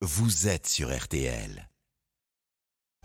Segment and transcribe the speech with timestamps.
[0.00, 1.67] vous êtes sur RTL.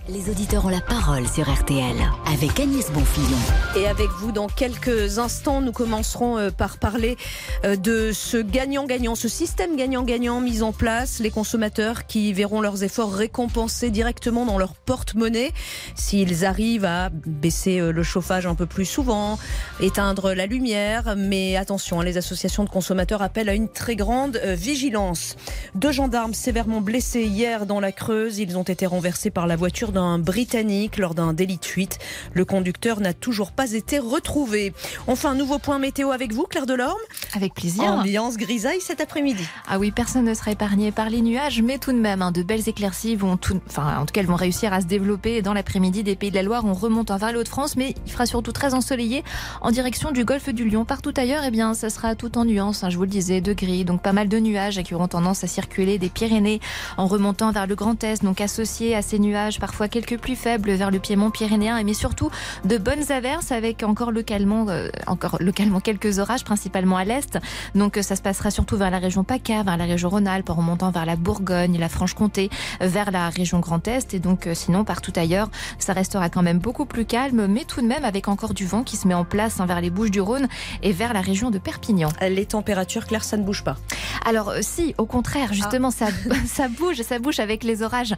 [0.09, 1.95] Les auditeurs ont la parole sur RTL
[2.25, 3.37] avec Agnès Bonfillon.
[3.77, 7.15] Et avec vous, dans quelques instants, nous commencerons euh, par parler
[7.63, 11.19] euh, de ce gagnant-gagnant, ce système gagnant-gagnant mis en place.
[11.19, 15.53] Les consommateurs qui verront leurs efforts récompensés directement dans leur porte-monnaie
[15.95, 19.39] s'ils arrivent à baisser euh, le chauffage un peu plus souvent,
[19.79, 21.15] éteindre la lumière.
[21.15, 25.37] Mais attention, hein, les associations de consommateurs appellent à une très grande vigilance.
[25.75, 28.39] Deux gendarmes sévèrement blessés hier dans la Creuse.
[28.39, 31.99] Ils ont été renversés par la voiture d'un Britannique lors d'un délit de fuite.
[32.33, 34.73] Le conducteur n'a toujours pas été retrouvé.
[35.07, 36.99] Enfin, un nouveau point météo avec vous, Claire Delorme
[37.35, 37.83] Avec plaisir.
[37.85, 39.45] Ambiance grisaille cet après-midi.
[39.67, 42.43] Ah oui, personne ne sera épargné par les nuages, mais tout de même, hein, de
[42.43, 45.53] belles éclaircies vont tout, enfin, en tout cas, elles vont réussir à se développer dans
[45.53, 46.65] l'après-midi des Pays de la Loire.
[46.65, 49.23] On remonte vers l'eau de france mais il fera surtout très ensoleillé
[49.61, 50.85] en direction du golfe du Lion.
[50.85, 53.53] Partout ailleurs, eh bien, ça sera tout en nuances, hein, je vous le disais, de
[53.53, 56.59] gris, donc pas mal de nuages qui auront tendance à circuler des Pyrénées
[56.97, 60.71] en remontant vers le Grand Est, donc associés à ces nuages parfois quelques plus faibles
[60.71, 62.29] vers le piémont pyrénéen, mais surtout
[62.65, 67.37] de bonnes averses avec encore localement, euh, encore localement quelques orages, principalement à l'est.
[67.75, 70.91] Donc ça se passera surtout vers la région PACA, vers la région Rhône-Alpes, en remontant
[70.91, 72.49] vers la Bourgogne, la Franche-Comté,
[72.81, 74.13] vers la région Grand Est.
[74.13, 77.81] Et donc euh, sinon, partout ailleurs, ça restera quand même beaucoup plus calme, mais tout
[77.81, 80.11] de même avec encore du vent qui se met en place hein, vers les Bouches
[80.11, 80.47] du Rhône
[80.81, 82.09] et vers la région de Perpignan.
[82.21, 83.77] Les températures, Claire, ça ne bouge pas.
[84.25, 86.07] Alors euh, si, au contraire, justement, ça,
[86.45, 88.15] ça bouge, ça bouge avec les orages,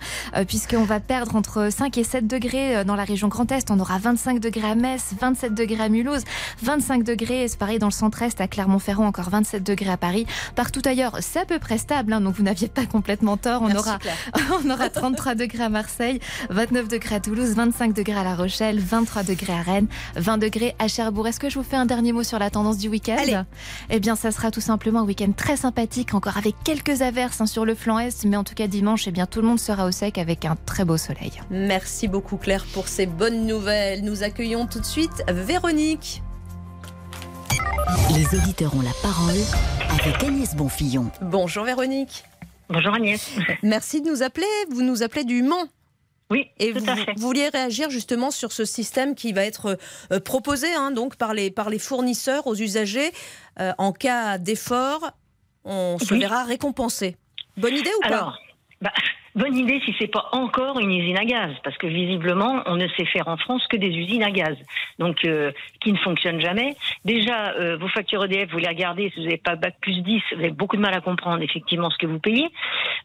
[0.47, 3.71] puisqu'on va perdre entre 5 et 7 degrés euh, dans la région Grand Est.
[3.71, 6.23] On aura 25 degrés à Metz, 27 degrés à Mulhouse,
[6.61, 10.25] 25 degrés, c'est pareil dans le centre-est, à Clermont-Ferrand, encore 27 degrés à Paris.
[10.55, 13.61] Partout ailleurs, c'est à peu près stable, hein, donc vous n'aviez pas complètement tort.
[13.61, 13.99] On, aura,
[14.63, 18.79] on aura 33 degrés à Marseille, 29 degrés à Toulouse, 25 degrés à La Rochelle,
[18.79, 21.27] 23 degrés à Rennes, 20 degrés à Cherbourg.
[21.27, 23.43] Est-ce que je vous fais un dernier mot sur la tendance du week-end
[23.89, 27.45] Eh bien, ça sera tout simplement un week-end très sympathique, encore avec quelques averses hein,
[27.45, 29.85] sur le flanc est, mais en tout cas dimanche, eh bien, tout le monde sera
[29.85, 31.31] au sec avec un très beau soleil.
[31.49, 34.03] Merci beaucoup Claire pour ces bonnes nouvelles.
[34.03, 36.21] Nous accueillons tout de suite Véronique.
[38.13, 39.35] Les auditeurs ont la parole
[39.91, 41.11] avec Agnès Bonfillon.
[41.21, 42.23] Bonjour Véronique.
[42.69, 43.31] Bonjour Agnès.
[43.63, 44.47] Merci de nous appeler.
[44.71, 45.67] Vous nous appelez du Mans.
[46.31, 47.13] Oui, et tout vous, à fait.
[47.15, 49.77] vous vouliez réagir justement sur ce système qui va être
[50.11, 53.11] euh, proposé hein, donc par les, par les fournisseurs aux usagers.
[53.59, 55.11] Euh, en cas d'effort,
[55.63, 57.17] on se verra récompensé.
[57.57, 58.33] Bonne idée ou pas?
[58.81, 58.91] Bah,
[59.35, 62.87] Bonne idée si c'est pas encore une usine à gaz, parce que visiblement on ne
[62.87, 64.55] sait faire en France que des usines à gaz,
[64.97, 65.51] donc euh,
[65.81, 66.77] qui ne fonctionnent jamais.
[67.03, 70.21] Déjà, euh, vos factures EDF, vous les regardez, si vous n'avez pas bac plus 10,
[70.31, 72.47] vous avez beaucoup de mal à comprendre effectivement ce que vous payez.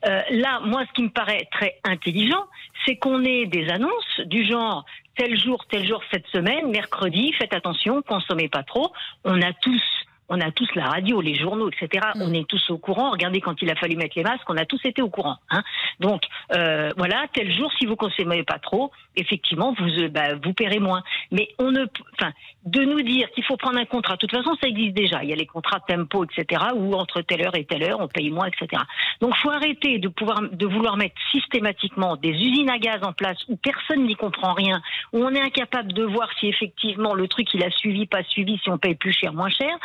[0.06, 2.46] Euh, là, moi, ce qui me paraît très intelligent,
[2.86, 4.84] c'est qu'on ait des annonces du genre
[5.16, 8.92] tel jour, tel jour cette semaine, mercredi, faites attention, consommez pas trop.
[9.24, 9.82] On a tous
[10.30, 12.06] on a tous la radio, les journaux, etc.
[12.14, 12.22] Mm.
[12.22, 13.10] On est tous au courant.
[13.10, 15.36] Regardez quand il a fallu mettre les masques, on a tous été au courant.
[15.50, 15.62] Hein.
[15.98, 16.22] Donc
[16.54, 20.78] euh, voilà, tel jour, si vous consommez pas trop, effectivement, vous euh, bah, vous paierez
[20.78, 21.02] moins.
[21.32, 22.32] Mais on ne, enfin,
[22.64, 24.14] de nous dire qu'il faut prendre un contrat.
[24.14, 25.22] De toute façon, ça existe déjà.
[25.24, 26.62] Il y a les contrats tempo, etc.
[26.76, 28.82] Où entre telle heure et telle heure, on paye moins, etc.
[29.20, 33.38] Donc faut arrêter de pouvoir de vouloir mettre systématiquement des usines à gaz en place
[33.48, 34.80] où personne n'y comprend rien,
[35.12, 38.58] où on est incapable de voir si effectivement le truc il a suivi, pas suivi,
[38.62, 39.76] si on paye plus cher, moins cher.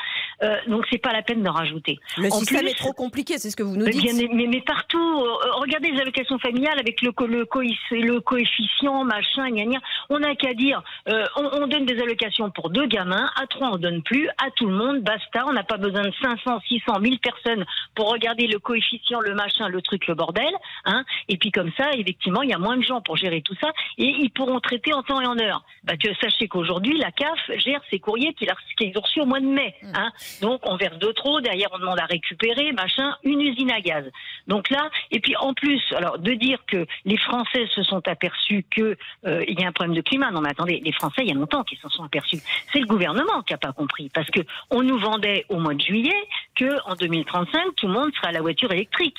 [0.44, 2.00] Euh, donc c'est pas la peine d'en rajouter.
[2.18, 4.13] Le système est trop compliqué, c'est ce que vous nous dites.
[4.34, 7.47] mais, mais, partout, euh, regardez les allocations familiales avec le, le,
[7.91, 9.79] le coefficient, machin, gna, gna.
[10.09, 13.69] on n'a qu'à dire, euh, on, on, donne des allocations pour deux gamins, à trois
[13.72, 17.00] on donne plus, à tout le monde, basta, on n'a pas besoin de 500, 600,
[17.00, 20.53] 1000 personnes pour regarder le coefficient, le machin, le truc, le bordel,
[20.85, 21.03] hein.
[21.29, 23.72] Et puis comme ça, effectivement, il y a moins de gens pour gérer tout ça
[23.97, 25.63] et ils pourront traiter en temps et en heure.
[25.84, 28.50] Bah, que, sachez qu'aujourd'hui, la CAF gère ses courriers qu'ils
[28.97, 29.88] ont reçus au mois de mai, mmh.
[29.95, 30.12] hein.
[30.41, 34.06] Donc on verse de trop, derrière on demande à récupérer, machin, une usine à gaz.
[34.47, 38.66] Donc là, et puis en plus, alors de dire que les Français se sont aperçus
[38.69, 40.31] que euh, il y a un problème de climat.
[40.31, 42.40] Non mais attendez, les Français il y a longtemps qu'ils s'en sont aperçus.
[42.72, 45.81] C'est le gouvernement qui a pas compris parce que on nous vendait au mois de
[45.81, 46.16] juillet
[46.56, 49.18] que en 2035 tout le monde sera à la voiture électrique.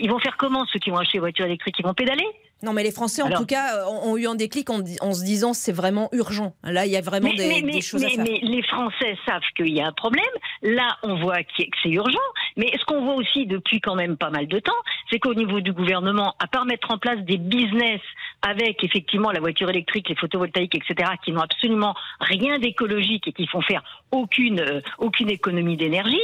[0.00, 2.26] Ils vont faire comment ceux qui vont acheter voiture électrique Ils vont pédaler?
[2.64, 4.82] Non, mais les Français, en tout cas, euh, ont, eu un déclic en,
[5.12, 6.54] se disant c'est vraiment urgent.
[6.64, 8.24] Là, il y a vraiment des, choses à faire.
[8.24, 10.24] Mais les Français savent qu'il y a un problème.
[10.62, 11.50] Là, on voit que
[11.82, 12.18] c'est urgent.
[12.56, 14.72] Mais ce qu'on voit aussi depuis quand même pas mal de temps,
[15.10, 18.00] c'est qu'au niveau du gouvernement, à part mettre en place des business
[18.42, 23.46] avec effectivement la voiture électrique, les photovoltaïques, etc., qui n'ont absolument rien d'écologique et qui
[23.46, 23.82] font faire
[24.12, 26.20] aucune euh, aucune économie d'énergie,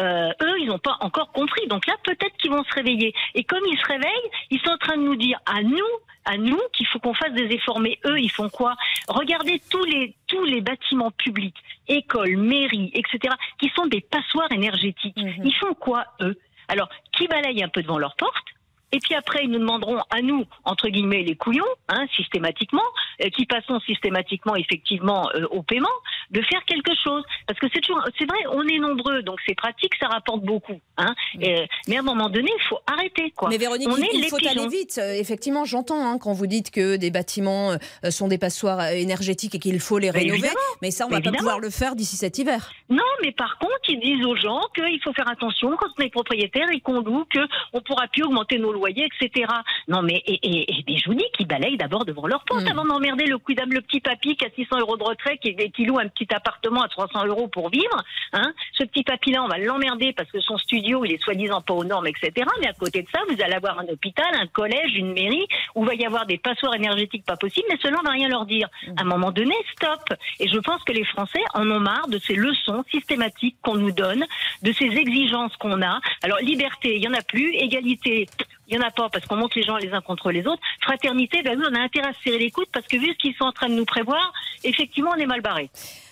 [0.00, 1.66] euh, eux, ils n'ont pas encore compris.
[1.68, 3.14] Donc là, peut-être qu'ils vont se réveiller.
[3.34, 5.83] Et comme ils se réveillent, ils sont en train de nous dire à nous
[6.24, 7.80] à nous qu'il faut qu'on fasse des efforts.
[7.80, 8.74] Mais eux, ils font quoi?
[9.08, 11.56] Regardez tous les tous les bâtiments publics,
[11.88, 15.16] écoles, mairies, etc., qui sont des passoires énergétiques.
[15.16, 15.42] Mhm.
[15.44, 16.38] Ils font quoi eux?
[16.68, 18.46] Alors, qui balayent un peu devant leur porte?
[18.94, 22.84] Et puis après, ils nous demanderont à nous, entre guillemets, les couillons, hein, systématiquement,
[23.24, 25.88] euh, qui passons systématiquement, effectivement, euh, au paiement,
[26.30, 27.24] de faire quelque chose.
[27.48, 30.80] Parce que c'est toujours, c'est vrai, on est nombreux, donc c'est pratique, ça rapporte beaucoup.
[30.96, 31.12] Hein.
[31.40, 33.48] Et, mais à un moment donné, il faut arrêter, quoi.
[33.48, 34.62] Mais Véronique, on il, est il les faut pigeons.
[34.62, 34.98] aller vite.
[35.02, 38.90] Euh, Effectivement, j'entends hein, quand vous dites que des bâtiments euh, sont des passoires euh,
[38.92, 40.48] énergétiques et qu'il faut les rénover.
[40.82, 42.70] Mais ça, on Mais va pas pouvoir le faire d'ici cet hiver.
[42.90, 46.10] Non, mais par contre, ils disent aux gens qu'il faut faire attention quand on est
[46.10, 47.24] propriétaire et qu'on loue,
[47.72, 49.46] qu'on pourra plus augmenter nos loyers, etc.
[49.88, 52.64] Non, mais et, et, et mais je vous dis qu'ils balayent d'abord devant leur porte
[52.64, 52.68] Mm.
[52.68, 55.84] avant d'emmerder le, quidam- le petit papy qui a 600 euros de retrait, qui, qui
[55.84, 58.02] loue un petit appartement à 300 euros pour vivre.
[58.32, 58.52] Hein.
[58.72, 61.84] Ce petit papy-là, on va l'emmerder parce que son studio, il est soi-disant pas aux
[61.84, 62.46] normes, etc.
[62.60, 65.82] Mais à côté de ça, vous allez avoir un hôpital, un collège, une mairie où
[65.84, 68.46] il va y avoir des passoires énergétiques pas possibles, mais cela on va rien leur
[68.46, 68.68] dire.
[68.96, 70.18] À un moment donné, stop.
[70.40, 73.92] Et je pense que les Français en ont marre de ces leçons systématiques qu'on nous
[73.92, 74.24] donne,
[74.62, 76.00] de ces exigences qu'on a.
[76.22, 77.50] Alors liberté, il y en a plus.
[77.54, 78.26] Égalité,
[78.68, 80.62] il y en a pas parce qu'on monte les gens les uns contre les autres.
[80.80, 83.18] Fraternité, ben oui, on a intérêt à se serrer les coudes parce que vu ce
[83.18, 84.32] qu'ils sont en train de nous prévoir,
[84.62, 85.70] effectivement, on est mal barré.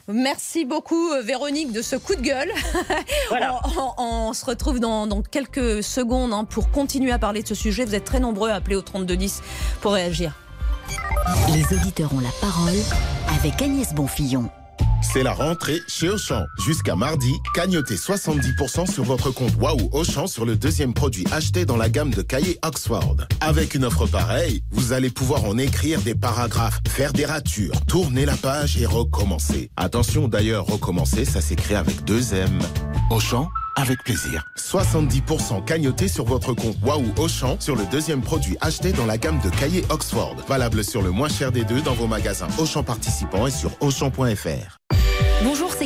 [0.08, 2.50] Merci beaucoup, euh, Véronique, de ce coup de gueule.
[3.28, 3.60] Voilà.
[3.64, 7.48] on, on- on se retrouve dans, dans quelques secondes hein, pour continuer à parler de
[7.48, 7.84] ce sujet.
[7.84, 9.42] Vous êtes très nombreux à appeler au 3210
[9.80, 10.32] pour réagir.
[11.54, 12.74] Les auditeurs ont la parole
[13.38, 14.50] avec Agnès Bonfillon.
[15.02, 16.44] C'est la rentrée chez Auchan.
[16.64, 21.76] Jusqu'à mardi, cagnotez 70% sur votre compte Waouh Auchan sur le deuxième produit acheté dans
[21.76, 23.16] la gamme de cahiers Oxford.
[23.40, 28.24] Avec une offre pareille, vous allez pouvoir en écrire des paragraphes, faire des ratures, tourner
[28.24, 29.70] la page et recommencer.
[29.76, 32.58] Attention d'ailleurs, recommencer, ça s'écrit avec deux M.
[33.10, 34.44] Auchan, avec plaisir.
[34.56, 39.40] 70% cagnoté sur votre compte Waouh Auchan sur le deuxième produit acheté dans la gamme
[39.44, 40.36] de cahiers Oxford.
[40.48, 44.78] Valable sur le moins cher des deux dans vos magasins Auchan participants et sur Auchan.fr.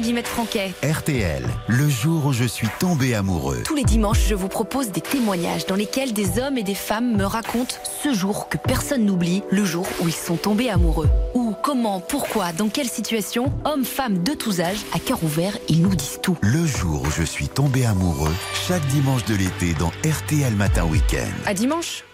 [0.01, 0.73] Guillemette Franquet.
[0.83, 3.63] RTL, le jour où je suis tombé amoureux.
[3.65, 7.17] Tous les dimanches, je vous propose des témoignages dans lesquels des hommes et des femmes
[7.17, 11.09] me racontent ce jour que personne n'oublie, le jour où ils sont tombés amoureux.
[11.35, 15.83] Où, comment, pourquoi, dans quelle situation, hommes, femmes de tous âges, à cœur ouvert, ils
[15.83, 16.37] nous disent tout.
[16.43, 18.35] Le jour où je suis tombé amoureux,
[18.67, 21.33] chaque dimanche de l'été dans RTL Matin Week-end.
[21.47, 22.05] À dimanche.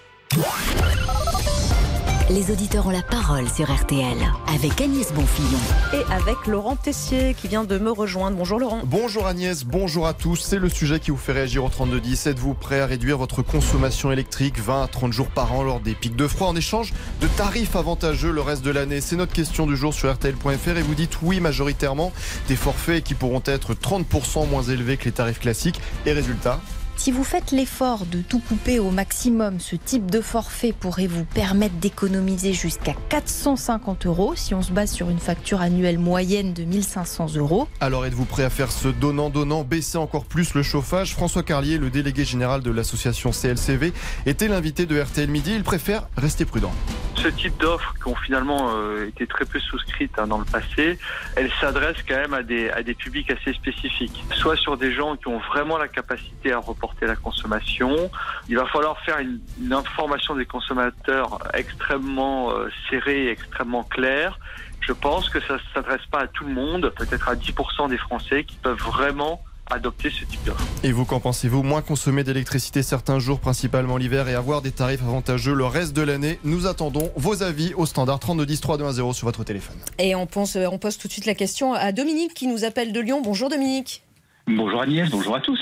[2.30, 4.16] Les auditeurs ont la parole sur RTL
[4.46, 5.58] avec Agnès Bonfillon.
[5.92, 8.36] Et avec Laurent Tessier qui vient de me rejoindre.
[8.36, 8.80] Bonjour Laurent.
[8.84, 10.36] Bonjour Agnès, bonjour à tous.
[10.36, 12.28] C'est le sujet qui vous fait réagir au 3210.
[12.28, 15.94] Êtes-vous prêt à réduire votre consommation électrique 20 à 30 jours par an lors des
[15.94, 19.00] pics de froid en échange de tarifs avantageux le reste de l'année?
[19.00, 22.12] C'est notre question du jour sur RTL.fr et vous dites oui majoritairement.
[22.48, 25.80] Des forfaits qui pourront être 30% moins élevés que les tarifs classiques.
[26.06, 26.60] Et résultat
[27.02, 31.24] Si vous faites l'effort de tout couper au maximum, ce type de forfait pourrait vous
[31.24, 36.62] permettre d'économiser jusqu'à 450 euros si on se base sur une facture annuelle moyenne de
[36.62, 37.66] 1500 euros.
[37.80, 41.14] Alors êtes-vous prêt à faire ce donnant-donnant, baisser encore plus le chauffage?
[41.14, 43.92] François Carlier, le délégué général de l'association CLCV,
[44.24, 45.54] était l'invité de RTL Midi.
[45.56, 46.72] Il préfère rester prudent.
[47.16, 50.98] Ce type d'offres qui ont finalement euh, été très peu souscrites hein, dans le passé,
[51.34, 54.24] elles s'adressent quand même à des, à des publics assez spécifiques.
[54.34, 58.10] Soit sur des gens qui ont vraiment la capacité à reporter la consommation.
[58.48, 64.38] Il va falloir faire une, une information des consommateurs extrêmement euh, serrée et extrêmement claire.
[64.80, 67.98] Je pense que ça ne s'adresse pas à tout le monde, peut-être à 10% des
[67.98, 70.64] Français qui peuvent vraiment adopter ce type d'offre.
[70.82, 71.62] Et vous, qu'en pensez-vous?
[71.62, 76.02] Moins consommer d'électricité certains jours, principalement l'hiver, et avoir des tarifs avantageux le reste de
[76.02, 79.76] l'année Nous attendons vos avis au standard 3210 3210 sur votre téléphone.
[79.98, 82.92] Et on, pense, on pose tout de suite la question à Dominique qui nous appelle
[82.92, 83.22] de Lyon.
[83.22, 84.02] Bonjour Dominique.
[84.46, 85.60] Bonjour Agnès, bonjour à tous.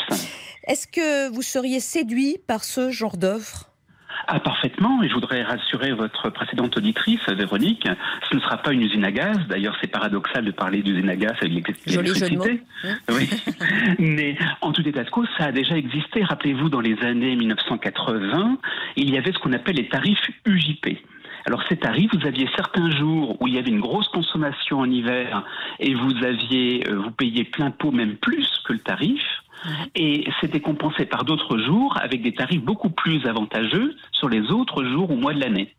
[0.66, 3.70] Est-ce que vous seriez séduit par ce genre d'offre?
[4.26, 7.88] Ah, parfaitement, et je voudrais rassurer votre précédente auditrice, Véronique,
[8.28, 9.38] ce ne sera pas une usine à gaz.
[9.48, 12.62] D'ailleurs, c'est paradoxal de parler d'usine à gaz avec l'électricité.
[13.10, 13.28] Oui.
[13.98, 16.22] Mais en tout état de cause, ça a déjà existé.
[16.22, 18.58] Rappelez-vous, dans les années 1980,
[18.96, 20.98] il y avait ce qu'on appelle les tarifs UJP.
[21.46, 24.90] Alors ces tarifs, vous aviez certains jours où il y avait une grosse consommation en
[24.90, 25.42] hiver
[25.78, 29.22] et vous aviez, euh, vous payiez plein pot, même plus que le tarif.
[29.94, 34.84] Et c'était compensé par d'autres jours avec des tarifs beaucoup plus avantageux sur les autres
[34.84, 35.74] jours ou mois de l'année.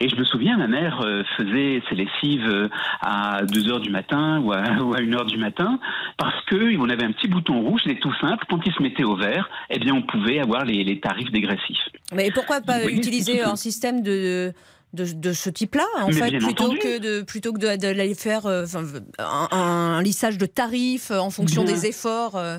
[0.00, 2.68] Et je me souviens, ma mère euh, faisait ses lessives euh,
[3.02, 5.78] à 2 heures du matin ou à, ou à 1 heure du matin
[6.16, 8.44] parce que on avait un petit bouton rouge, c'était tout simple.
[8.48, 11.76] Quand il se mettait au vert, eh bien, on pouvait avoir les, les tarifs dégressifs.
[12.14, 14.52] Mais pourquoi pas utiliser un système de,
[14.94, 16.78] de, de ce type-là, en Mais fait, plutôt entendu.
[16.78, 18.64] que, de, plutôt que de- d'aller faire euh,
[19.18, 21.74] un, un lissage de tarifs en fonction Bien.
[21.74, 22.58] des efforts euh.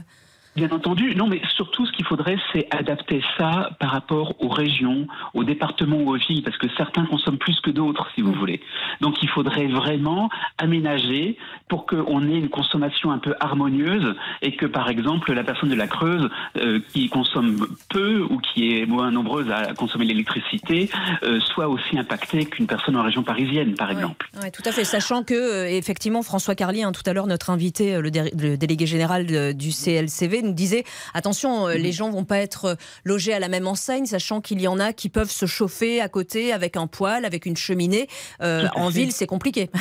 [0.60, 5.08] Bien entendu, non, mais surtout ce qu'il faudrait, c'est adapter ça par rapport aux régions,
[5.34, 8.38] aux départements ou aux villes, parce que certains consomment plus que d'autres, si vous mm.
[8.38, 8.62] voulez.
[9.00, 11.38] Donc il faudrait vraiment aménager
[11.70, 15.76] pour qu'on ait une consommation un peu harmonieuse et que, par exemple, la personne de
[15.76, 20.90] la Creuse euh, qui consomme peu ou qui est moins nombreuse à consommer l'électricité
[21.24, 24.30] euh, soit aussi impactée qu'une personne en région parisienne, par exemple.
[24.44, 24.84] Oui, tout à fait.
[24.84, 28.86] Sachant que, euh, effectivement, François Carly, hein, tout à l'heure, notre invité, le, le délégué
[28.86, 29.26] général
[29.56, 31.94] du CLCV, nous disait attention, euh, les mhm.
[31.94, 32.76] gens vont pas être euh,
[33.06, 36.10] logés à la même enseigne, sachant qu'il y en a qui peuvent se chauffer à
[36.10, 38.08] côté avec un poêle, avec une cheminée.
[38.42, 39.70] Euh, en ville, c'est compliqué.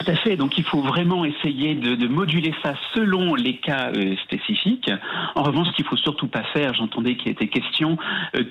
[0.00, 0.36] Tout à fait.
[0.36, 3.92] Donc il faut vraiment essayer de, moduler ça selon les cas
[4.24, 4.90] spécifiques.
[5.34, 7.96] En revanche, ce qu'il faut surtout pas faire, j'entendais qu'il était question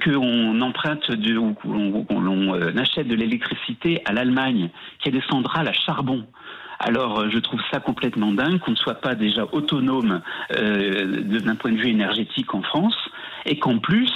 [0.03, 5.73] qu'on emprunte de, ou qu'on achète de l'électricité à l'Allemagne, qui a des centrales à
[5.73, 6.25] charbon.
[6.79, 10.21] Alors euh, je trouve ça complètement dingue qu'on ne soit pas déjà autonome
[10.55, 12.97] euh, d'un point de vue énergétique en France
[13.45, 14.11] et qu'en plus,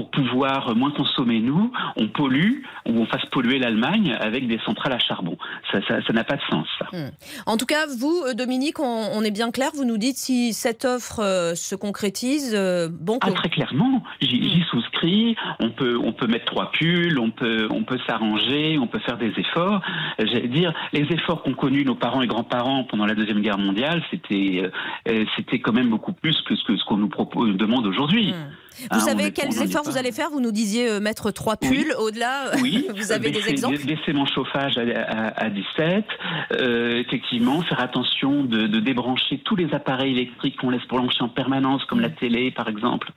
[0.00, 4.94] pour pouvoir moins consommer nous, on pollue ou on fasse polluer l'Allemagne avec des centrales
[4.94, 5.36] à charbon.
[5.70, 6.66] Ça n'a pas de sens.
[6.90, 7.10] Hmm.
[7.44, 9.70] En tout cas, vous, euh, Dominique, on, est bien clair.
[9.74, 12.54] Vous nous dites si cette offre euh, se concrétise.
[12.54, 13.18] Euh, bon.
[13.20, 14.62] Ah, très clairement, j'y hmm.
[14.70, 15.36] souscris.
[15.58, 19.18] On peut, on peut mettre trois pulls, on peut, on peut s'arranger, on peut faire
[19.18, 19.82] des efforts.
[20.18, 24.02] J'allais dire, les efforts qu'ont connus nos parents et grands-parents pendant la deuxième guerre mondiale,
[24.10, 24.62] c'était,
[25.36, 28.32] c'était quand même beaucoup plus que ce que ce qu'on nous propose, demande aujourd'hui.
[28.32, 28.50] Hmm.
[28.90, 31.94] Vous ah, savez quels efforts vous allez faire Vous nous disiez euh, mettre trois pulls
[31.98, 32.52] au-delà.
[32.62, 32.86] Oui.
[32.96, 36.04] vous avez des exemples Baisser mon chauffage à, 17.
[36.52, 41.84] Euh, effectivement, faire attention de, débrancher tous les appareils électriques qu'on laisse brancher en permanence,
[41.86, 42.14] comme la mm.
[42.20, 43.12] télé par exemple,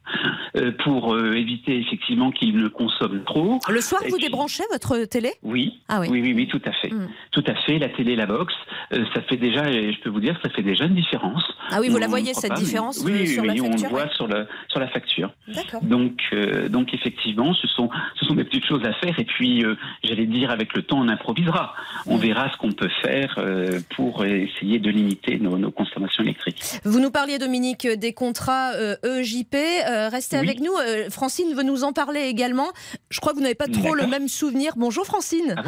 [0.58, 3.60] euh, pour éviter effectivement qu'ils ne consomment trop.
[3.70, 5.32] Le soir, vous débranchez votre télé?
[5.44, 5.80] Oui.
[5.88, 6.08] Ah oui.
[6.10, 6.22] oui.
[6.22, 6.90] Oui, oui, tout à fait.
[6.90, 7.08] Mm.
[7.32, 7.80] Tout à fait.
[7.80, 8.54] La télé, la box,
[8.92, 11.44] ça fait déjà, je peux vous dire, ça fait déjà une différence.
[11.72, 14.28] Ah oui, vous la voyez cette différence oui, sur la facture on le voit sur,
[14.28, 15.34] le, sur la facture.
[15.82, 19.18] Donc, euh, donc effectivement, ce sont, ce sont des petites choses à faire.
[19.20, 21.76] Et puis, euh, j'allais dire, avec le temps, on improvisera.
[22.06, 26.80] On verra ce qu'on peut faire euh, pour essayer de limiter nos, nos, consommations électriques.
[26.84, 28.72] Vous nous parliez, Dominique, des contrats
[29.04, 29.56] EJP.
[29.56, 30.74] E restez avec nous.
[31.10, 32.68] Francine veut nous en parler également.
[33.10, 34.74] Je crois que vous n'avez pas trop le même souvenir.
[34.78, 35.56] Bonjour, Francine.
[35.58, 35.64] Ah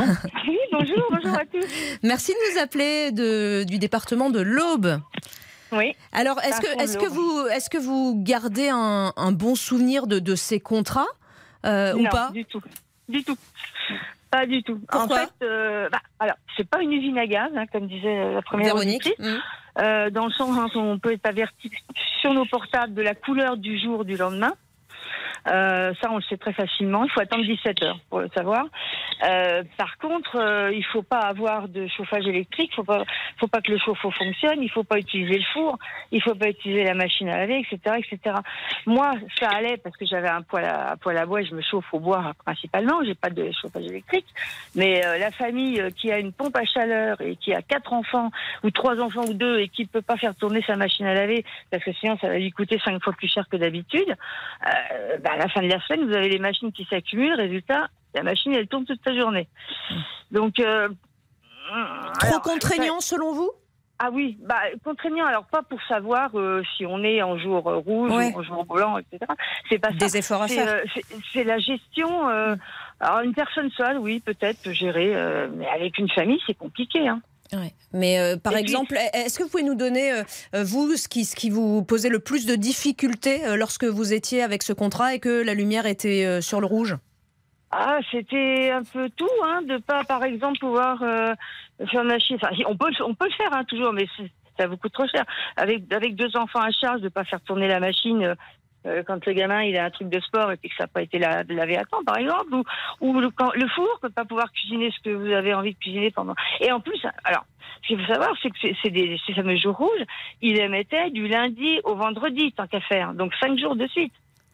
[0.47, 1.65] oui, bonjour, bonjour à tous.
[2.03, 4.99] Merci de nous appeler de, du département de l'Aube.
[5.77, 5.95] Oui.
[6.11, 10.35] Alors, est-ce que, est que, vous, est que vous gardez un, bon souvenir de, de
[10.35, 11.07] ces contrats
[11.65, 12.31] euh, ou pas?
[12.31, 12.61] du tout.
[13.07, 13.37] Du tout.
[14.31, 14.79] Pas du tout.
[14.91, 18.41] en fait, euh, bah, alors, c'est pas une usine à gaz, hein, comme disait la
[18.41, 19.09] première Véronique.
[19.19, 19.35] Mmh.
[19.77, 21.69] Euh, dans le sens où on peut être averti
[22.21, 24.53] sur nos portables de la couleur du jour du lendemain.
[25.47, 27.03] Euh, ça, on le sait très facilement.
[27.03, 28.65] Il faut attendre 17 heures pour le savoir.
[29.23, 32.71] Euh, par contre, euh, il faut pas avoir de chauffage électrique.
[32.73, 33.03] Il faut pas,
[33.37, 34.61] faut pas que le chauffe-eau fonctionne.
[34.61, 35.77] Il faut pas utiliser le four.
[36.11, 38.35] Il faut pas utiliser la machine à laver, etc., etc.
[38.85, 41.93] Moi, ça allait parce que j'avais un poêle à, poêle à bois je me chauffe
[41.93, 43.03] au bois principalement.
[43.05, 44.25] J'ai pas de chauffage électrique.
[44.75, 48.31] Mais la famille qui a une pompe à chaleur et qui a quatre enfants
[48.63, 51.45] ou trois enfants ou deux et qui peut pas faire tourner sa machine à laver
[51.69, 54.15] parce que sinon ça va lui coûter cinq fois plus cher que d'habitude.
[55.23, 57.35] Bah, à la fin de la semaine, vous avez les machines qui s'accumulent.
[57.35, 59.47] Résultat, la machine, elle tourne toute la journée.
[60.31, 60.59] Donc.
[60.59, 60.89] Euh,
[62.19, 63.51] Trop contraignant selon vous?
[63.97, 68.11] Ah oui, bah, contraignant, alors pas pour savoir euh, si on est en jour rouge
[68.11, 69.19] ou en jour blanc, etc.
[69.69, 70.67] C'est pas Des efforts à faire.
[70.67, 71.01] Euh,
[71.33, 72.27] c'est la gestion.
[72.99, 75.13] alors une personne seule, oui, peut-être peut gérer,
[75.55, 77.07] mais avec une famille, c'est compliqué.
[77.07, 77.21] Hein.
[77.93, 80.23] Mais euh, par exemple, est-ce que vous pouvez nous donner, euh,
[80.55, 84.41] euh, vous, ce qui, ce qui vous posait le plus de difficultés lorsque vous étiez
[84.41, 86.95] avec ce contrat et que la lumière était sur le rouge?
[87.71, 92.37] Ah, c'était un peu tout, hein, de pas, par exemple, pouvoir faire une machine.
[92.41, 94.07] Enfin, on peut, on peut le faire hein, toujours, mais
[94.57, 95.25] ça vous coûte trop cher.
[95.57, 98.35] Avec, avec deux enfants à charge, de pas faire tourner la machine
[98.85, 100.87] euh, quand le gamin il a un truc de sport et puis que ça n'a
[100.87, 102.63] pas été lavé à temps, par exemple, ou,
[103.01, 106.11] ou le, le four, ne pas pouvoir cuisiner ce que vous avez envie de cuisiner
[106.11, 106.35] pendant.
[106.61, 107.45] Et en plus, alors,
[107.81, 110.05] ce qu'il faut savoir, c'est que c'est des ces fameux jours rouges,
[110.41, 114.13] il émettait du lundi au vendredi, tant qu'à faire, donc cinq jours de suite.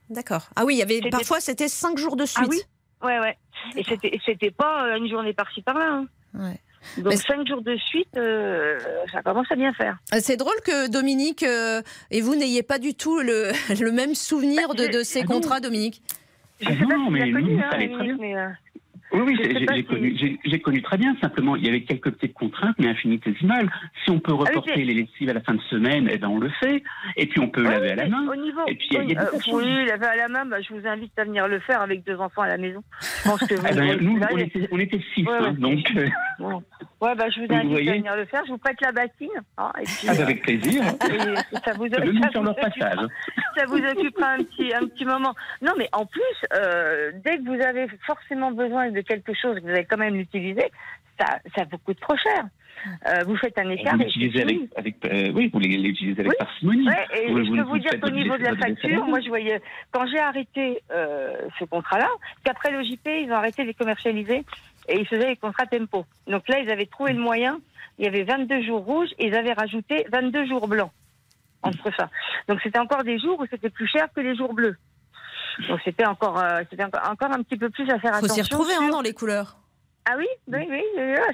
[0.10, 0.50] D'accord.
[0.56, 2.46] Ah oui, il y avait parfois c'était cinq jours de suite.
[2.46, 2.62] Ah oui.
[3.02, 3.38] Ouais, ouais.
[3.76, 5.90] Et c'était c'était pas euh, une journée par-ci par-là.
[5.92, 6.06] Hein.
[6.34, 6.60] Ouais.
[6.98, 8.80] Donc cinq jours de suite, euh,
[9.12, 9.98] ça commence à bien faire.
[10.14, 13.52] Euh, c'est drôle que Dominique euh, et vous n'ayez pas du tout le,
[13.92, 16.02] même souvenir de, ces bah, contrats, Dominique.
[16.60, 18.58] Je sais pas si mais, connu, hein, bien.
[19.14, 21.16] Oui, oui, j'ai connu, j'ai connu très bien.
[21.20, 23.70] Simplement, il y avait quelques petites contraintes, mais infinitésimales.
[24.04, 26.40] Si on peut ah reporter les lessives à la fin de semaine, eh ben on
[26.40, 26.84] le fait.
[27.18, 28.28] Et puis on peut laver à la main.
[28.28, 30.74] Au niveau, et puis il y a, euh, oui, laver à la main, bah, je
[30.74, 32.84] vous invite à venir le faire avec deux enfants à la maison.
[33.02, 35.86] Je pense que eh ben, nous, on était, on était, six, hein, donc.
[35.96, 36.08] Euh,
[37.02, 38.44] ouais, bah, je vous invite à venir le faire.
[38.46, 39.30] Je vous prête la battine.
[39.58, 40.84] Hein, et puis, ah, bah, avec plaisir.
[40.84, 41.88] Et ça vous,
[42.34, 43.00] ça, vous passage.
[43.58, 45.34] ça vous occupera un petit, un petit moment.
[45.62, 46.22] Non, mais en plus,
[46.54, 50.16] euh, dès que vous avez forcément besoin de quelque chose, que vous allez quand même
[50.16, 50.72] l'utiliser,
[51.20, 52.46] ça, ça vous coûte trop cher.
[53.08, 53.96] Euh, vous faites un écart.
[53.96, 56.88] Vous l'utilisez avec, avec euh, oui, vous l'utilisez avec parcimonie.
[56.88, 60.20] et je peux vous, dire qu'au niveau de la facture, moi je voyais, quand j'ai
[60.20, 62.08] arrêté euh, ce contrat-là,
[62.44, 64.44] qu'après le JP, ils ont arrêté de les commercialiser
[64.88, 66.06] et ils faisaient les contrats tempo.
[66.28, 67.60] Donc là, ils avaient trouvé le moyen.
[67.98, 70.92] Il y avait 22 jours rouges et ils avaient rajouté 22 jours blancs
[71.64, 72.10] entre ça.
[72.48, 74.78] Donc c'était encore des jours où c'était plus cher que les jours bleus.
[75.68, 78.28] Donc c'était encore, euh, c'était encore un petit peu plus à faire attention.
[78.28, 79.58] Faut s'y retrouver hein, dans les couleurs.
[80.10, 80.84] Ah oui, oui, oui,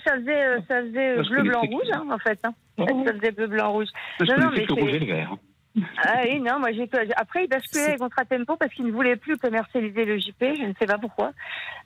[0.06, 2.38] ça faisait, euh, ça faisait bleu, blanc, rouge, hein, en fait.
[2.44, 2.54] Hein.
[2.78, 3.88] Ça faisait bleu, blanc, rouge.
[4.20, 5.36] non, non, mais le rouge et le vert.
[6.04, 9.16] Ah oui, non, moi j'ai après ils basculaient les contrats tempo parce qu'ils ne voulaient
[9.16, 11.32] plus commercialiser le JP, je ne sais pas pourquoi.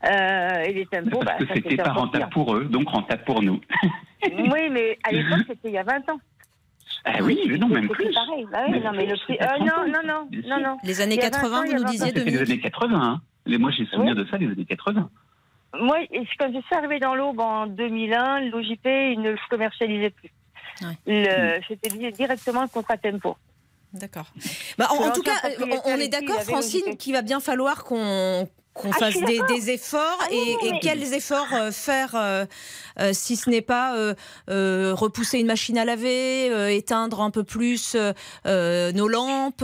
[0.05, 3.41] Euh, et les tempos, parce bah, que c'était pas rentable pour eux, donc rentable pour
[3.41, 3.59] nous.
[4.23, 6.19] oui, mais à l'époque c'était il y a 20 ans.
[7.03, 8.11] Ah oui, mais non, même plus.
[8.13, 8.45] pareil.
[8.51, 9.37] Bah oui, non, mais le prix.
[9.41, 10.77] Euh, non, non, non, non, non.
[10.83, 13.01] Les années 80, vous nous disiez, C'était les années 80.
[13.01, 13.21] Hein.
[13.47, 15.09] Moi, j'ai souvenir de ça, les années 80.
[15.79, 15.97] Moi,
[16.37, 20.29] quand je suis arrivée dans l'aube en 2001, l'OJP, il ne le commercialisait plus.
[21.67, 23.37] C'était directement le contrat tempo.
[23.93, 24.27] D'accord.
[24.77, 25.33] Bah, en, tout cas,
[25.85, 30.27] on, est d'accord, Francine, qu'il va bien falloir qu'on qu'on ah, fasse des, efforts ah
[30.31, 32.45] et, quels efforts euh, faire euh,
[33.01, 33.93] euh, si ce n'est pas
[34.47, 37.95] repousser une machine à laver, éteindre un peu plus
[38.45, 39.63] nos lampes.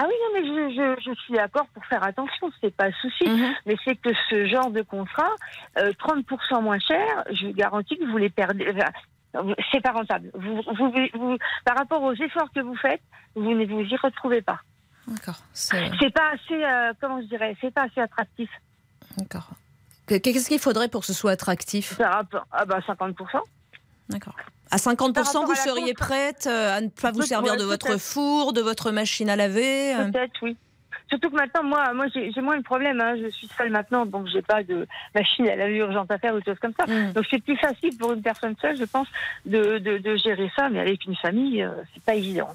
[0.00, 3.28] Ah oui, non, mais je, je, suis d'accord pour faire attention, c'est pas un souci.
[3.28, 3.52] Mhm.
[3.66, 5.34] Mais c'est que ce genre de contrat,
[5.76, 8.72] 30% moins cher, je garantis que vous les perdez.
[9.72, 10.30] C'est pas rentable.
[10.34, 10.62] Vous,
[11.14, 13.02] vous, par rapport aux efforts que vous faites,
[13.34, 14.60] vous ne vous y retrouvez pas.
[15.06, 15.40] D'accord.
[15.52, 18.50] C'est pas assez, euh, comment je dirais, c'est pas assez attractif.
[19.16, 19.50] D'accord.
[20.06, 22.00] Qu'est-ce qu'il faudrait pour que ce soit attractif?
[22.00, 22.22] Ah
[22.64, 23.14] bah 50%.
[24.08, 24.36] D'accord.
[24.70, 28.60] À 50%, vous seriez prête euh, à ne pas vous servir de votre four, de
[28.60, 30.10] votre machine à laver euh?
[30.10, 30.56] Peut-être, oui.
[31.08, 33.00] Surtout que maintenant, moi, moi j'ai moins de problème.
[33.00, 33.16] Hein.
[33.22, 36.38] Je suis seule maintenant, donc j'ai pas de machine à laver urgente à faire ou
[36.38, 36.86] des choses comme ça.
[36.86, 37.12] Mm.
[37.12, 39.08] Donc c'est plus facile pour une personne seule, je pense,
[39.46, 40.68] de, de, de gérer ça.
[40.68, 42.50] Mais avec une famille, c'est pas évident.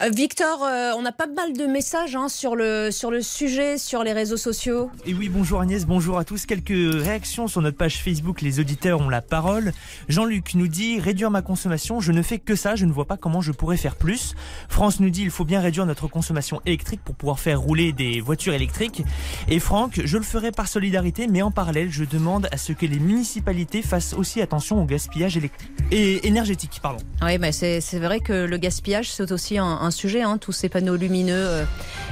[0.00, 3.78] Euh, Victor, euh, on a pas mal de messages hein, sur, le, sur le sujet,
[3.78, 4.92] sur les réseaux sociaux.
[5.04, 6.46] Et oui, bonjour Agnès, bonjour à tous.
[6.46, 9.72] Quelques réactions sur notre page Facebook, les auditeurs ont la parole.
[10.08, 13.16] Jean-Luc nous dit réduire ma consommation, je ne fais que ça, je ne vois pas
[13.16, 14.36] comment je pourrais faire plus.
[14.68, 18.20] France nous dit il faut bien réduire notre consommation électrique pour pouvoir faire rouler des
[18.20, 19.02] voitures électriques.
[19.48, 22.86] Et Franck, je le ferai par solidarité, mais en parallèle, je demande à ce que
[22.86, 26.78] les municipalités fassent aussi attention au gaspillage électrique et énergétique.
[26.80, 27.02] Pardon.
[27.20, 30.68] Oui, mais c'est vrai que le gaspillage, c'est aussi un un sujet, hein, tous ces
[30.68, 31.64] panneaux lumineux euh,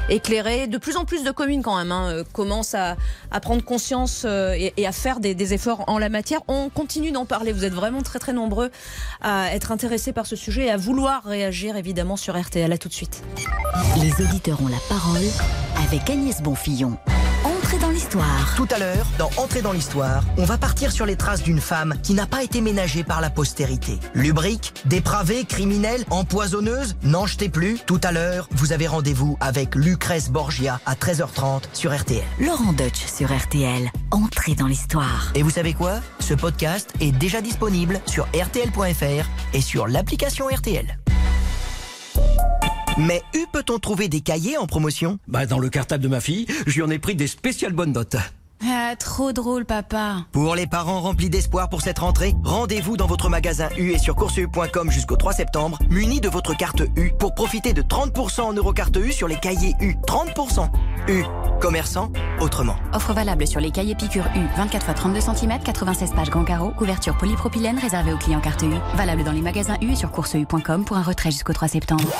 [0.08, 0.66] éclairés.
[0.66, 2.96] De plus en plus de communes quand même hein, euh, commencent à,
[3.40, 6.40] prendre conscience euh, et, à faire des, efforts en la matière.
[6.48, 7.52] On continue d'en parler.
[7.52, 8.70] Vous êtes vraiment très très nombreux
[9.22, 12.72] à être intéressés par ce sujet et à vouloir réagir évidemment sur RTL.
[12.72, 13.22] À tout de suite.
[14.00, 15.22] Les auditeurs ont la parole
[15.86, 16.98] avec Agnès Bonfillon
[17.74, 18.54] dans l'histoire.
[18.56, 21.94] Tout à l'heure, dans Entrer dans l'histoire, on va partir sur les traces d'une femme
[22.02, 23.98] qui n'a pas été ménagée par la postérité.
[24.14, 27.78] Lubrique, dépravée, criminelle, empoisonneuse, n'en jetez plus.
[27.84, 32.22] Tout à l'heure, vous avez rendez-vous avec Lucrèce Borgia à 13h30 sur RTL.
[32.38, 33.90] Laurent Deutsch sur RTL.
[34.12, 35.32] Entrer dans l'histoire.
[35.34, 35.94] Et vous savez quoi?
[36.20, 40.98] Ce podcast est déjà disponible sur rtl.fr et sur l'application RTL.
[42.98, 45.18] Mais où peut-on trouver des cahiers en promotion?
[45.28, 47.92] Bah dans le cartable de ma fille, je lui en ai pris des spéciales bonnes
[47.92, 48.16] notes.
[48.64, 50.24] Ah, trop drôle, papa.
[50.32, 54.14] Pour les parents remplis d'espoir pour cette rentrée, rendez-vous dans votre magasin U et sur
[54.14, 58.96] courseu.com jusqu'au 3 septembre, muni de votre carte U pour profiter de 30% en eurocarte
[58.96, 59.94] U sur les cahiers U.
[60.06, 60.70] 30%
[61.08, 61.22] U.
[61.60, 62.76] Commerçant, autrement.
[62.94, 66.70] Offre valable sur les cahiers piqûres U, 24 x 32 cm, 96 pages grand carreau,
[66.70, 68.70] couverture polypropylène réservée aux clients carte U.
[68.94, 72.10] Valable dans les magasins U et sur courseu.com pour un retrait jusqu'au 3 septembre.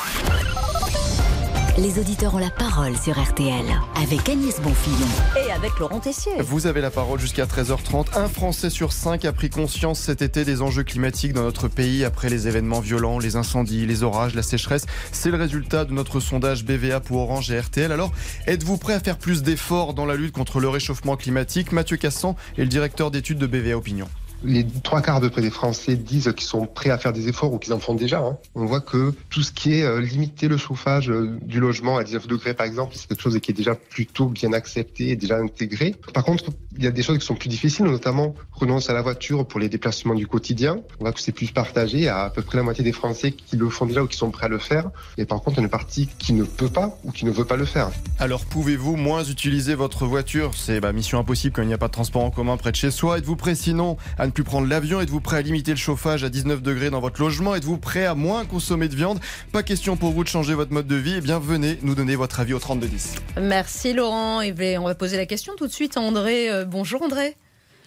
[1.79, 3.67] Les auditeurs ont la parole sur RTL
[4.03, 5.07] avec Agnès Bonfillon.
[5.37, 6.33] Et avec Laurent Tessier.
[6.41, 8.17] Vous avez la parole jusqu'à 13h30.
[8.17, 12.07] Un Français sur cinq a pris conscience cet été des enjeux climatiques dans notre pays
[12.07, 14.87] après les événements violents, les incendies, les orages, la sécheresse.
[15.13, 17.93] C'est le résultat de notre sondage BVA pour Orange et RTL.
[17.93, 18.11] Alors,
[18.47, 21.73] êtes-vous prêt à faire plus d'efforts dans la lutte contre le réchauffement climatique?
[21.73, 24.09] Mathieu Cassan est le directeur d'études de BVA Opinion.
[24.45, 27.53] Les trois quarts de près des Français disent qu'ils sont prêts à faire des efforts
[27.53, 28.21] ou qu'ils en font déjà.
[28.21, 28.37] Hein.
[28.55, 32.05] On voit que tout ce qui est euh, limiter le chauffage euh, du logement à
[32.05, 35.39] 19 degrés par exemple, c'est quelque chose qui est déjà plutôt bien accepté et déjà
[35.39, 35.95] intégré.
[36.13, 39.03] Par contre, il y a des choses qui sont plus difficiles, notamment renoncer à la
[39.03, 40.81] voiture pour les déplacements du quotidien.
[41.01, 43.57] On voit que c'est plus partagé à à peu près la moitié des Français qui
[43.57, 44.91] le font déjà ou qui sont prêts à le faire.
[45.17, 47.31] Et par contre, il y a une partie qui ne peut pas ou qui ne
[47.31, 47.91] veut pas le faire.
[48.19, 50.53] Alors pouvez-vous moins utiliser votre voiture?
[50.55, 52.77] C'est bah, mission impossible quand il n'y a pas de transport en commun près de
[52.77, 53.19] chez soi.
[53.19, 56.29] Êtes-vous prêt sinon à ne plus prendre l'avion Êtes-vous prêt à limiter le chauffage à
[56.29, 57.55] 19 degrés dans votre logement?
[57.55, 59.21] Êtes-vous prêt à moins consommer de viande?
[59.53, 61.15] Pas question pour vous de changer votre mode de vie.
[61.19, 63.17] Eh bien venez nous donner votre avis au 3210.
[63.41, 64.41] Merci Laurent.
[64.41, 66.51] Et ben, on va poser la question tout de suite à André.
[66.51, 67.37] Euh, bonjour André.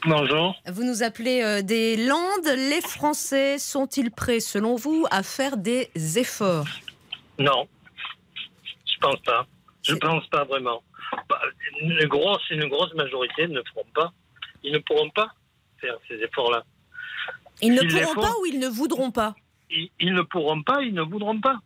[0.05, 0.55] Bonjour.
[0.67, 2.45] Vous nous appelez euh, des Landes.
[2.45, 6.67] Les Français sont-ils prêts, selon vous, à faire des efforts?
[7.37, 7.67] Non,
[8.85, 9.45] je pense pas.
[9.83, 10.81] Je pense pas vraiment.
[11.27, 11.41] Bah,
[11.81, 14.11] une grosse, une grosse majorité ne feront pas.
[14.63, 15.29] Ils ne pourront pas
[15.81, 16.63] faire ces efforts-là.
[17.61, 19.35] Ils ne pourront font, pas ou ils ne voudront pas
[19.69, 21.59] ils, ils ne pourront pas, ils ne voudront pas.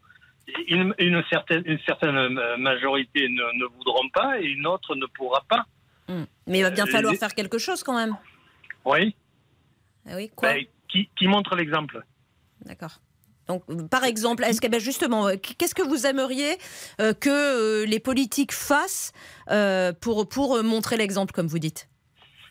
[0.68, 5.06] Une, une certaine, une certaine euh, majorité ne, ne voudront pas et une autre ne
[5.06, 5.66] pourra pas.
[6.10, 6.24] Hmm.
[6.48, 8.18] Mais il va bien Euh, falloir les- faire quelque chose quand même.
[8.84, 9.16] Oui.
[10.06, 12.04] Ah oui, quoi Ben, qui, qui montre l'exemple
[12.66, 13.00] D'accord.
[13.48, 16.58] Donc, par exemple, est-ce que ben, justement, euh, qu'est-ce que vous aimeriez
[17.00, 19.14] euh, que euh, les politiques fassent
[19.50, 21.88] euh, pour, pour montrer l'exemple, comme vous dites?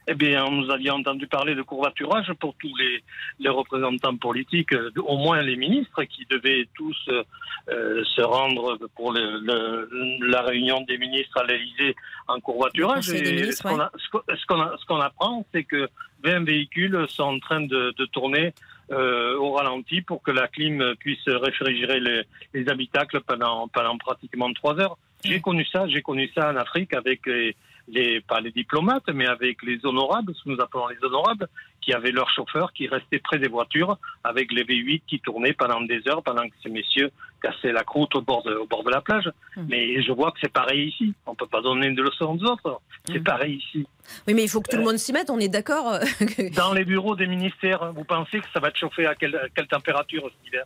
[0.09, 3.03] Eh bien, nous avions entendu parler de courbaturage pour tous les,
[3.39, 7.23] les représentants politiques, euh, au moins les ministres, qui devaient tous euh,
[7.69, 11.95] euh, se rendre pour le- le- la réunion des ministres à l'Élysée
[12.27, 13.05] en courbaturage.
[13.11, 15.89] Et ce qu'on ce ce apprend, c'est que
[16.25, 18.53] 20 véhicules sont en train de, de tourner
[18.91, 22.23] euh, au ralenti pour que la clim puisse réfrigérer les,
[22.55, 24.99] les habitacles pendant, pendant pratiquement trois heures.
[25.25, 27.55] J'ai connu ça, j'ai connu ça en Afrique avec les,
[27.89, 31.49] les- pas les diplomates, mais avec les honorables, ce que nous appelons les honorables,
[31.81, 35.81] qui avaient leurs chauffeurs qui restaient près des voitures avec les V8 qui tournaient pendant
[35.81, 37.11] des heures pendant que ces messieurs
[37.43, 39.29] cassaient la croûte au bord de, au bord de la plage.
[39.69, 41.13] Mais je vois que c'est pareil ici.
[41.27, 42.81] On peut pas donner de leçons aux autres.
[43.07, 43.85] C'est pareil ici.
[44.29, 46.01] Oui, mais il faut que tout le monde s'y mette, on est d'accord euh,
[46.57, 49.49] Dans les bureaux des ministères, vous pensez que ça va être chauffé à quelle, à
[49.53, 50.65] quelle température cet hiver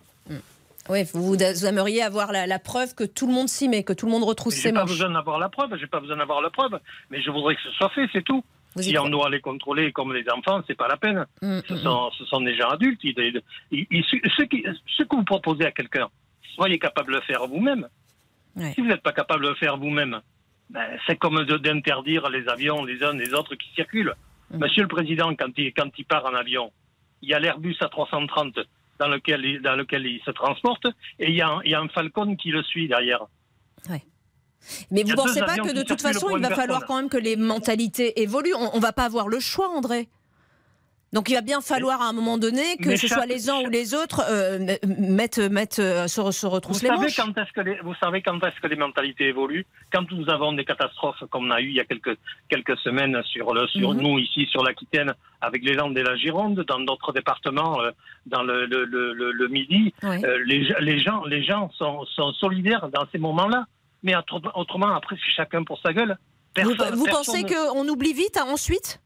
[0.88, 3.92] Oui, vous, vous aimeriez avoir la, la preuve que tout le monde s'y met, que
[3.92, 4.90] tout le monde retrousse J'ai ses pas manches.
[4.90, 6.78] besoin d'avoir la preuve, j'ai pas besoin d'avoir la preuve,
[7.10, 8.44] mais je voudrais que ce soit fait, c'est tout.
[8.74, 11.24] Vous si on doit les contrôler comme les enfants, c'est pas la peine.
[11.40, 13.00] Mm, ce, mm, sont, ce sont des gens adultes.
[13.04, 14.64] Ils- ils- ils- ce, qui-
[14.96, 16.08] ce que vous proposez à quelqu'un,
[16.54, 17.88] soyez capable de le faire vous-même.
[18.54, 18.72] Ouais.
[18.74, 20.20] Si vous n'êtes pas capable de le faire vous-même,
[20.68, 24.14] ben, c'est comme d'interdire les avions les uns les autres qui circulent.
[24.50, 24.58] Mm.
[24.58, 26.70] Monsieur le Président, quand il, quand il part en avion,
[27.22, 28.62] il y a l'Airbus A330
[28.98, 30.86] dans lequel, il- dans lequel il se transporte
[31.18, 33.24] et il y, a un, il y a un Falcon qui le suit derrière.
[34.90, 37.16] Mais vous a pensez pas que de toute façon, il va falloir quand même que
[37.18, 38.54] les mentalités évoluent?
[38.58, 40.08] On, on va pas avoir le choix, André.
[41.12, 43.48] Donc il va bien falloir à un moment donné que mais ce chaque- soit les
[43.48, 44.58] uns ou les autres euh,
[44.98, 48.22] mettent, mettent, euh, se, se Vous retroussent les savez, quand est-ce que les, vous savez
[48.22, 49.64] quand est-ce que les mentalités évoluent?
[49.92, 53.22] Quand nous avons des catastrophes comme on a eu il y a quelques, quelques semaines
[53.24, 54.00] sur, le, sur Mhm.
[54.02, 57.92] nous ici sur l'Aquitaine, avec les Landes et la Gironde, dans d'autres départements, euh,
[58.26, 62.32] dans le, le, le, le- le Midi, euh, les, les gens, les gens sont, sont
[62.34, 63.64] solidaires dans ces moments-là.
[64.02, 66.16] Mais autre- autrement, après, c'est chacun pour sa gueule.
[66.62, 69.00] Vous, Personne- vous personne- pensez qu'on oublie vite hein, ensuite?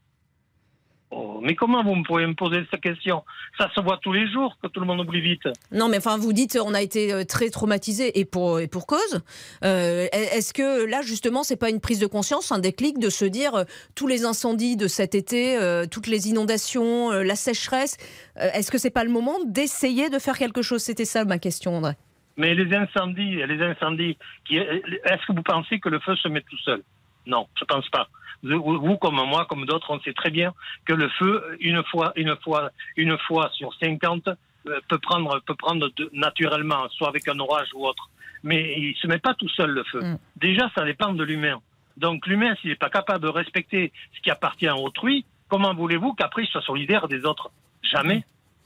[1.13, 3.23] Oh, mais comment vous me pouvez me poser cette question?
[3.57, 5.43] Ça se voit tous les jours que tout le monde oublie vite.
[5.71, 8.87] Non, mais enfin, vous dites on a été euh, très traumatisé et pour, et pour
[8.87, 9.21] cause.
[9.65, 13.25] Euh, Est-ce que là, justement, c'est pas une prise de conscience, un déclic de se
[13.25, 17.97] dire euh, tous les incendies de cet été, euh, toutes les inondations, euh, la sécheresse,
[18.37, 20.81] est-ce que c'est pas le moment d'essayer de faire quelque chose?
[20.81, 21.93] C'était ça ma question, André.
[22.37, 24.17] Mais les incendies, les incendies,
[24.49, 26.81] est-ce que vous pensez que le feu se met tout seul?
[27.25, 28.07] Non, je pense pas.
[28.43, 30.53] Vous, comme moi, comme d'autres, on sait très bien
[30.85, 34.27] que le feu, une fois, une fois, une fois sur 50,
[34.67, 38.09] euh, peut prendre, peut prendre de- naturellement, soit avec un orage ou autre.
[38.43, 39.99] Mais il se met pas tout seul le feu.
[40.37, 41.59] Déjà, ça dépend de l'humain.
[41.97, 46.13] Donc l'humain, s'il n'est pas capable de respecter ce qui appartient à autrui, comment voulez-vous
[46.13, 47.51] qu'après il soit solidaire des autres?
[47.83, 48.23] Jamais.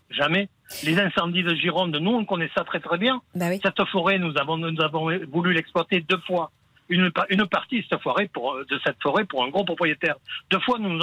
[0.09, 0.47] Jamais.
[0.83, 3.21] Les incendies de Gironde, nous, on connaît ça très très bien.
[3.63, 6.51] Cette forêt, nous avons, nous avons voulu l'exploiter deux fois.
[6.88, 8.60] Une, une partie de cette, forêt pour,
[9.02, 10.15] forêt pour un gros propriétaire.
[10.52, 11.02] Deux fois, nous nous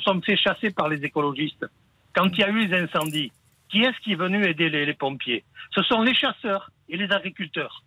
[0.00, 1.66] sommes fait, chasser par les écologistes.
[2.14, 3.30] Quand il y a eu les incendies,
[3.68, 5.44] qui est-ce qui est venu aider les, pompiers?
[5.74, 7.82] Ce sont les chasseurs et les agriculteurs.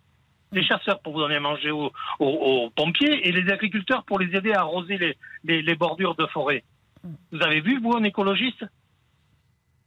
[0.52, 4.52] Les chasseurs pour vous donner à manger aux, pompiers et les agriculteurs pour les aider
[4.52, 6.62] à arroser les, les- les bordures de forêt.
[7.32, 8.64] Vous avez vu, vous, un écologiste?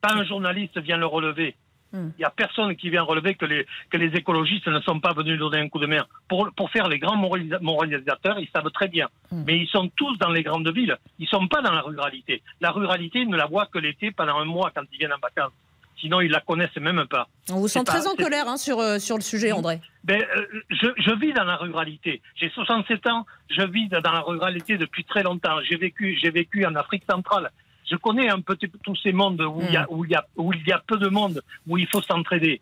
[0.02, 1.56] Pas un journaliste vient le relever.
[1.93, 5.13] Il n'y a personne qui vient relever que les, que les écologistes ne sont pas
[5.13, 6.06] venus donner un coup de main.
[6.27, 9.08] Pour, pour faire les grands moralisa- moralisateurs, ils savent très bien.
[9.45, 10.97] Mais ils sont tous dans les grandes villes.
[11.19, 12.41] Ils ne sont pas dans la ruralité.
[12.62, 15.19] La ruralité, ils ne la voient que l'été pendant un mois quand ils viennent en
[15.21, 15.53] vacances.
[15.99, 17.29] Sinon, ils la connaissent même pas.
[17.49, 19.79] On vous sent très en colère hein, sur, euh, sur le sujet, André.
[20.03, 22.21] ben, euh, je, je vis dans la ruralité.
[22.36, 25.60] J'ai 67 ans, je vis dans la ruralité depuis très longtemps.
[25.69, 27.51] J'ai vécu, j'ai vécu en Afrique centrale.
[27.89, 30.26] Je connais un peu tous ces mondes où, il y a, où, il y a,
[30.38, 32.62] où il y a peu de monde, où il faut s'entraider.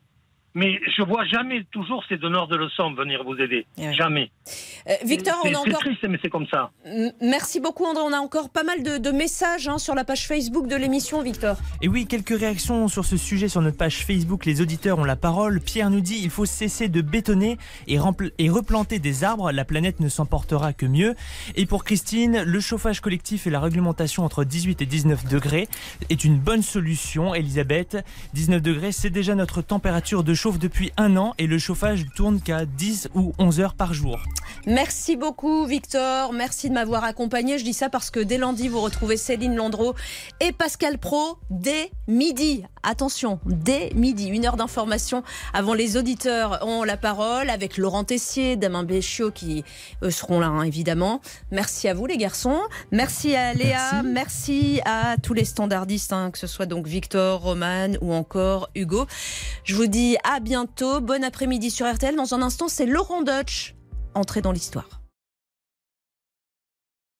[0.53, 3.65] Mais je vois jamais toujours ces donneurs de leçons venir vous aider.
[3.93, 4.31] Jamais.
[4.89, 5.79] Euh, Victor, on C'est- a c'est encore.
[5.79, 6.71] triste, mais c'est comme ça.
[7.21, 8.03] Merci beaucoup, André.
[8.05, 11.21] On a encore pas mal de, de messages hein, sur la page Facebook de l'émission,
[11.21, 11.55] Victor.
[11.81, 14.45] Et oui, quelques réactions sur ce sujet sur notre page Facebook.
[14.45, 15.61] Les auditeurs ont la parole.
[15.61, 17.97] Pierre nous dit il faut cesser de bétonner et,
[18.37, 19.51] et replanter des arbres.
[19.51, 21.15] La planète ne s'en portera que mieux.
[21.55, 25.67] Et pour Christine, le chauffage collectif et la réglementation entre 18 et 19 degrés
[26.09, 27.33] est une bonne solution.
[27.35, 27.97] Elisabeth,
[28.33, 32.41] 19 degrés, c'est déjà notre température de chauffe depuis un an et le chauffage tourne
[32.41, 34.17] qu'à 10 ou 11 heures par jour.
[34.65, 36.33] Merci beaucoup, Victor.
[36.33, 37.59] Merci de m'avoir accompagné.
[37.59, 39.93] Je dis ça parce que dès lundi, vous retrouvez Céline Landreau
[40.39, 42.63] et Pascal Pro dès midi.
[42.83, 45.21] Attention, dès midi, une heure d'information
[45.53, 49.63] avant les auditeurs ont la parole avec Laurent Tessier, Damien Béchiot qui
[50.01, 51.21] eux, seront là, hein, évidemment.
[51.51, 52.59] Merci à vous, les garçons.
[52.91, 54.01] Merci à Léa.
[54.03, 59.05] Merci, à tous les standardistes, hein, que ce soit donc Victor, Roman ou encore Hugo.
[59.63, 61.01] Je vous dis à bientôt.
[61.01, 62.15] Bon après-midi sur RTL.
[62.15, 63.75] Dans un instant, c'est Laurent Deutsch.
[64.15, 65.00] Entrée dans l'histoire.